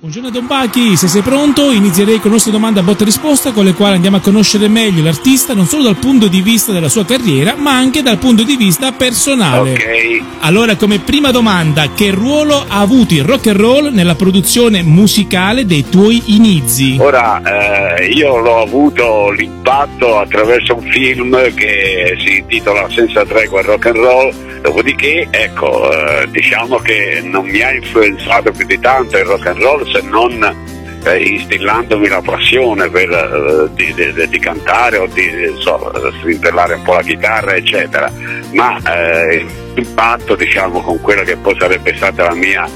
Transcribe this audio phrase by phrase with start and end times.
[0.00, 3.52] Buongiorno Don Bachi, se sei pronto inizierei con la nostra domanda a botta e risposta
[3.52, 6.88] con le quali andiamo a conoscere meglio l'artista non solo dal punto di vista della
[6.88, 9.72] sua carriera ma anche dal punto di vista personale.
[9.72, 10.22] Ok.
[10.38, 15.66] Allora come prima domanda, che ruolo ha avuto il rock and roll nella produzione musicale
[15.66, 16.96] dei tuoi inizi?
[16.98, 23.66] Ora, eh, io l'ho avuto l'impatto attraverso un film che si intitola Senza tregua il
[23.66, 24.32] rock and roll,
[24.62, 29.60] dopodiché, ecco, eh, diciamo che non mi ha influenzato più di tanto il rock and
[29.60, 30.68] roll se non
[31.04, 36.82] eh, instillandomi la passione per, eh, di, di- di cantare o di so, strimpellare un
[36.82, 38.10] po' la chitarra, eccetera.
[38.52, 42.68] Ma eh, l'impatto, diciamo, con quella che poi sarebbe stata la mia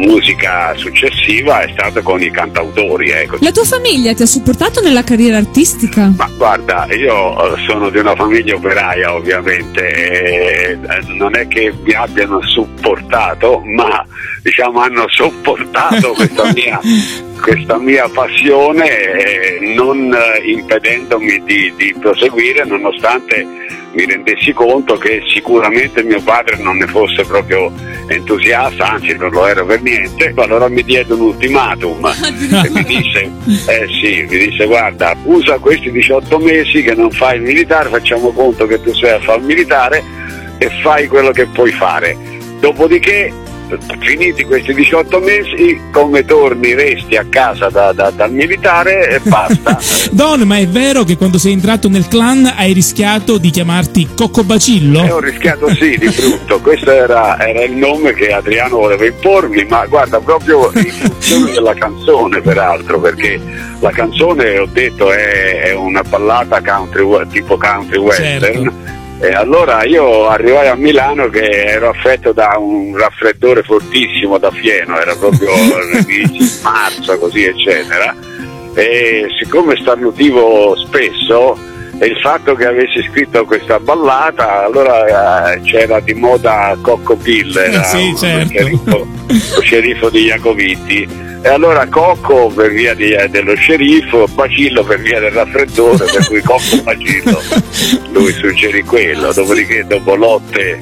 [0.00, 3.38] musica successiva è stato con i cantautori, ecco.
[3.40, 6.12] La tua famiglia ti ha supportato nella carriera artistica?
[6.16, 10.78] Ma guarda, io eh, sono di una famiglia operaia ovviamente, eh,
[11.08, 14.04] non è che mi abbiano supportato, ma
[14.42, 16.80] diciamo hanno sopportato questa mia,
[17.40, 23.46] questa mia passione eh, non eh, impedendomi di, di proseguire nonostante
[23.92, 27.72] mi rendessi conto che sicuramente mio padre non ne fosse proprio
[28.06, 32.06] entusiasta, anzi non lo era per niente, allora mi diede un ultimatum
[32.64, 33.30] e mi disse,
[33.66, 38.30] eh sì, mi disse guarda, usa questi 18 mesi che non fai il militare, facciamo
[38.30, 40.04] conto che tu sei a fare il militare
[40.58, 42.16] e fai quello che puoi fare.
[42.60, 43.32] Dopodiché,
[43.98, 49.78] finiti questi 18 mesi, come torni, resti a casa da- da- dal militare e basta.
[50.10, 54.40] Don, ma è vero che quando sei entrato nel clan hai rischiato di chiamarti Cocco
[54.40, 55.00] E Bacillo?
[55.02, 59.86] ho rischiato sì di brutto, questo era, era il nome che Adriano voleva impormi, ma
[59.86, 63.40] guarda proprio in funzione della canzone peraltro, perché
[63.80, 68.40] la canzone ho detto è, è una ballata country, tipo country western.
[68.40, 68.98] Certo.
[69.22, 74.98] E allora io arrivai a Milano che ero affetto da un raffreddore fortissimo da fieno,
[74.98, 75.50] era proprio
[76.62, 78.14] marzo così eccetera.
[78.74, 81.58] E siccome starnutivo spesso
[81.98, 87.82] e il fatto che avessi scritto questa ballata, allora eh, c'era di moda Cocco era
[87.82, 88.42] Eh sì, certo.
[88.42, 89.06] lo sceriffo,
[89.54, 91.29] lo sceriffo di Jacovitti.
[91.42, 96.42] E allora Cocco per via di- dello sceriffo, Bacillo per via del raffreddore, per cui
[96.42, 97.40] Cocco Bacillo.
[98.12, 100.80] Lui suggerì quello, dopodiché dopo lotte, eh,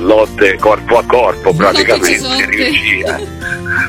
[0.00, 3.20] lotte corpo a corpo praticamente riuscì a,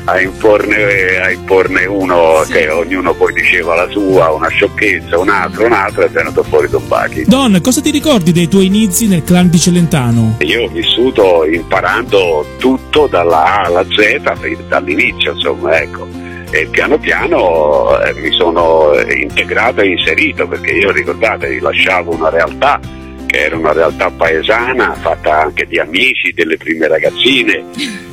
[0.04, 5.66] a imporne, a imporne uno che ognuno poi diceva la sua, una sciocchezza, un altro,
[5.66, 7.24] un altro e è venuto fuori Don Bachi.
[7.26, 10.36] Don, cosa ti ricordi dei tuoi inizi nel clan di Celentano?
[10.40, 16.06] Io ho vissuto imparando tutto dalla A alla Z, dall'inizio insomma, ecco.
[16.50, 22.80] E piano piano eh, mi sono integrato e inserito perché io ricordatevi lasciavo una realtà
[23.28, 27.62] che era una realtà paesana fatta anche di amici, delle prime ragazzine,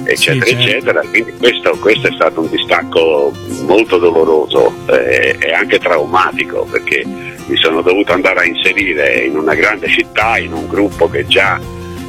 [0.03, 0.61] eccetera, certo.
[0.61, 1.01] eccetera.
[1.09, 3.31] Quindi questo, questo è stato un distacco
[3.61, 9.53] molto doloroso eh, e anche traumatico perché mi sono dovuto andare a inserire in una
[9.53, 11.59] grande città, in un gruppo che già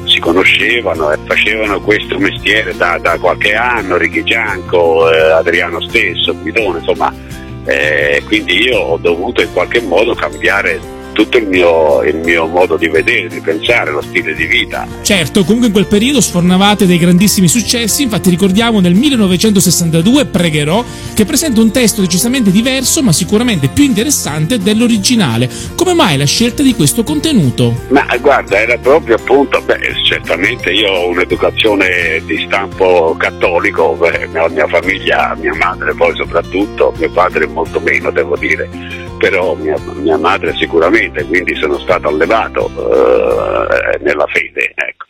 [0.03, 6.35] si conoscevano e facevano questo mestiere da, da qualche anno, Ricky Gianco, eh, Adriano stesso,
[6.35, 7.13] Guidone, insomma,
[7.65, 10.79] eh, quindi io ho dovuto in qualche modo cambiare
[11.17, 14.87] tutto il mio, il mio modo di vedere, di pensare, lo stile di vita.
[15.01, 20.85] Certo, comunque in quel periodo sfornavate dei grandissimi successi, infatti ricordiamo nel 1962 Pregherò,
[21.15, 25.49] che presenta un testo decisamente diverso ma sicuramente più interessante dell'originale.
[25.75, 27.73] Come mai la scelta di questo contenuto?
[27.87, 34.47] Ma guarda, era proprio appunto, beh, certamente io ho un'educazione di stampo cattolico, beh, la
[34.49, 38.69] mia famiglia, mia madre poi soprattutto, mio padre molto meno devo dire,
[39.17, 45.05] però mia, mia madre sicuramente, quindi sono stato allevato eh, nella fede, ecco.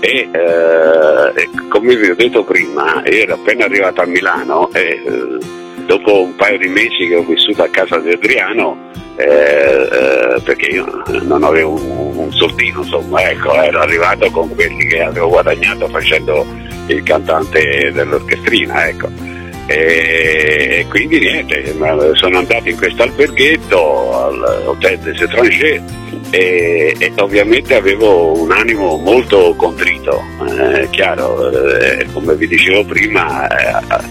[0.00, 5.38] E eh, come vi ho detto prima, ero appena arrivato a Milano e eh,
[5.86, 10.66] dopo un paio di mesi che ho vissuto a casa di Adriano, eh, eh, perché
[10.66, 15.88] io non avevo un, un soldino, insomma, ecco, ero arrivato con quelli che avevo guadagnato
[15.88, 16.46] facendo
[16.86, 19.33] il cantante dell'orchestrina, ecco.
[19.66, 21.74] E quindi niente,
[22.14, 25.82] sono andato in questo alberghetto all'Hotel des Étrangers
[26.30, 33.46] e, e ovviamente avevo un animo molto contrito, eh, chiaro, eh, come vi dicevo prima
[33.48, 34.02] eh,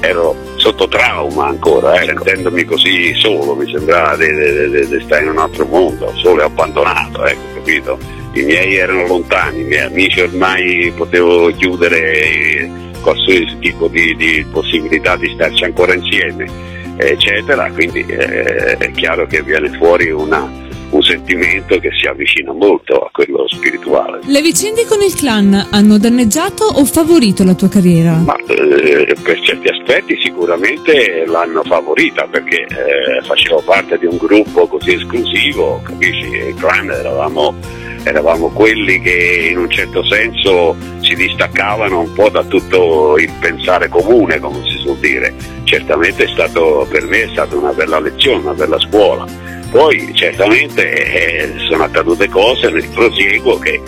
[0.00, 5.22] ero sotto trauma ancora, eh, sentendomi così solo, mi sembrava di, di- di- di stare
[5.24, 7.98] in un altro mondo, solo e abbandonato, ecco, capito?
[8.34, 15.16] I miei erano lontani, i miei amici ormai potevo chiudere qualsiasi tipo di, di possibilità
[15.16, 16.48] di starci ancora insieme,
[16.96, 20.48] eccetera, quindi eh, è chiaro che viene fuori una,
[20.92, 24.20] un sentimento che si avvicina molto a quello spirituale.
[24.24, 28.12] Le vicende con il clan hanno danneggiato o favorito la tua carriera?
[28.12, 34.66] Ma eh, per certi aspetti sicuramente l'hanno favorita perché eh, facevo parte di un gruppo
[34.66, 36.26] così esclusivo, capisci?
[36.26, 37.54] Il clan eravamo,
[38.04, 43.88] eravamo quelli che in un certo senso si distaccavano un po' da tutto il pensare
[43.88, 45.34] comune, come si suol dire.
[45.64, 49.24] Certamente stato, per me è stata una bella lezione, una bella scuola.
[49.70, 53.80] Poi certamente eh, sono accadute cose nel prosieguo che,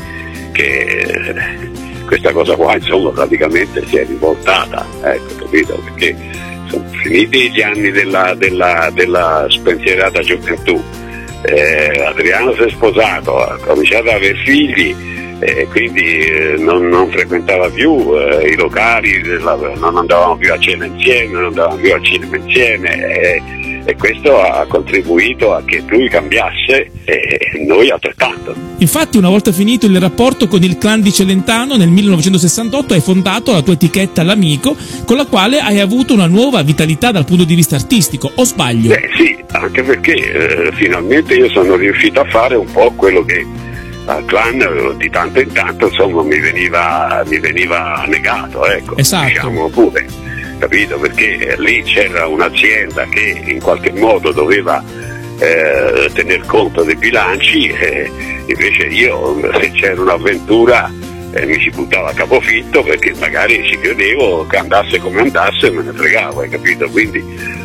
[0.52, 5.78] che questa cosa qua insomma praticamente si è rivoltata, ecco, capito?
[5.84, 6.16] Perché
[6.68, 10.82] sono finiti gli anni della, della, della spensierata gioventù.
[11.46, 14.94] Eh, Adriano si è sposato, ha cominciato ad avere figli
[15.40, 20.86] e quindi eh, non, non, frequentava più eh, i locali, non andavamo più a cena
[20.86, 26.90] insieme, non andavamo più al cinema insieme e, questo ha contribuito a che lui cambiasse
[27.04, 28.54] e noi altrettanto.
[28.78, 33.52] Infatti una volta finito il rapporto con il clan di Celentano nel 1968 hai fondato
[33.52, 37.54] la tua etichetta L'Amico con la quale hai avuto una nuova vitalità dal punto di
[37.54, 38.88] vista artistico, o sbaglio?
[38.88, 43.46] Beh sì, anche perché eh, finalmente io sono riuscito a fare un po' quello che
[44.06, 49.28] al clan di tanto in tanto insomma mi veniva, mi veniva negato, ecco, esatto.
[49.28, 50.06] diciamo pure,
[50.64, 50.98] capito?
[50.98, 54.82] Perché lì c'era un'azienda che in qualche modo doveva
[55.38, 58.10] eh, tener conto dei bilanci e
[58.46, 60.90] invece io se c'era un'avventura
[61.34, 65.70] eh, mi ci buttava a capofitto perché magari ci credevo che andasse come andasse e
[65.70, 66.88] me ne fregavo, hai capito?
[66.88, 67.22] Quindi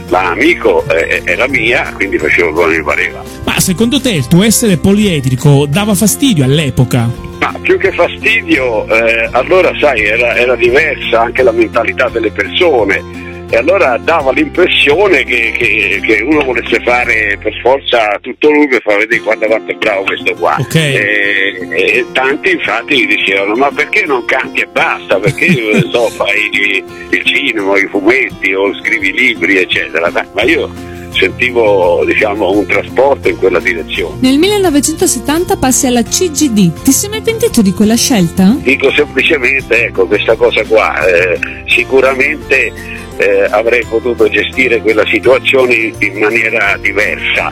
[0.07, 3.23] l'amico eh, era mia, quindi facevo come mi pareva.
[3.43, 7.09] Ma secondo te il tuo essere poliedrico dava fastidio all'epoca?
[7.39, 13.28] Ma più che fastidio, eh, allora sai, era, era diversa anche la mentalità delle persone
[13.49, 18.81] e allora dava l'impressione che, che, che, uno volesse fare per forza tutto lui per
[18.83, 20.93] far vedere quanto, quanto è bravo questo qua okay.
[20.93, 25.47] e, e, tanti infatti dicevano ma perché non canti e basta perché
[25.89, 32.65] so, fai il cinema, i fumetti o scrivi libri eccetera ma io sentivo diciamo, un
[32.65, 34.15] trasporto in quella direzione.
[34.19, 38.55] Nel 1970 passi alla CGD, ti sei mai pentito di quella scelta?
[38.59, 42.71] Dico semplicemente, ecco, questa cosa qua, eh, sicuramente
[43.19, 47.51] eh, avrei potuto gestire quella situazione in maniera diversa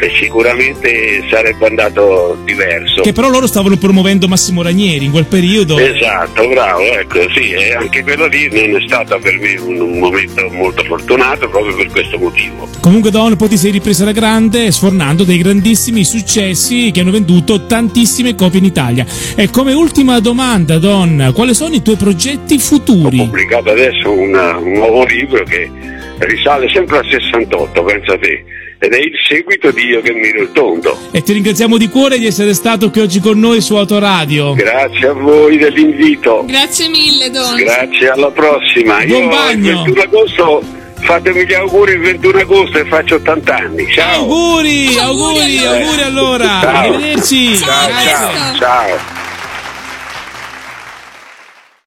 [0.00, 3.02] e sicuramente sarebbe andato diverso.
[3.02, 5.76] Che però loro stavano promuovendo Massimo Ranieri in quel periodo.
[5.76, 9.98] Esatto, bravo, ecco, sì, e anche quello lì non è stato per me un, un
[9.98, 12.68] momento molto fortunato proprio per questo motivo.
[12.80, 17.66] Comunque Don, poi ti sei ripresa la grande sfornando dei grandissimi successi che hanno venduto
[17.66, 19.04] tantissime copie in Italia.
[19.34, 23.18] E come ultima domanda, Don, quali sono i tuoi progetti futuri?
[23.18, 25.70] Ho pubblicato adesso una, un nuovo libro che
[26.18, 28.44] risale sempre al 68, pensa te,
[28.78, 30.96] ed è il seguito di Io che miro il tondo.
[31.10, 34.54] E ti ringraziamo di cuore di essere stato qui oggi con noi su Autoradio.
[34.54, 36.44] Grazie a voi dell'invito.
[36.46, 37.56] Grazie mille, Don.
[37.56, 39.04] Grazie, alla prossima.
[39.04, 39.70] Buon Io bagno.
[39.70, 40.62] il 21 agosto
[41.00, 43.90] fatemi gli auguri il 21 agosto e faccio 80 anni.
[43.90, 44.20] Ciao.
[44.22, 46.44] Auguri, auguri, Auguri allora.
[46.44, 46.76] Ciao.
[46.76, 47.56] Arrivederci.
[47.56, 48.54] Ciao, ciao.
[48.56, 49.27] ciao.